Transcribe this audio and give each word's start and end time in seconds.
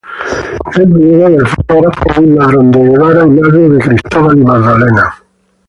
Es 0.75 0.89
viuda 0.91 1.29
del 1.29 1.45
fotógrafo 1.45 2.03
Luis 2.09 2.35
Ladrón 2.39 2.71
de 2.71 2.79
Guevara 2.79 3.21
y 3.23 3.29
madre 3.29 3.69
de 3.69 3.77
Cristóbal 3.77 4.39
y 4.39 4.41
Magdalena. 4.41 5.13